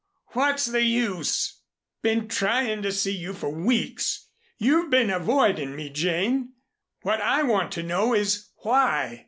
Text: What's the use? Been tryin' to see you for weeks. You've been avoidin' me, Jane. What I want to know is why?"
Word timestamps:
What's 0.29 0.65
the 0.65 0.81
use? 0.81 1.61
Been 2.01 2.27
tryin' 2.27 2.81
to 2.81 2.91
see 2.91 3.15
you 3.15 3.33
for 3.35 3.49
weeks. 3.51 4.29
You've 4.57 4.89
been 4.89 5.11
avoidin' 5.11 5.75
me, 5.75 5.91
Jane. 5.91 6.53
What 7.03 7.21
I 7.21 7.43
want 7.43 7.71
to 7.73 7.83
know 7.83 8.15
is 8.15 8.49
why?" 8.63 9.19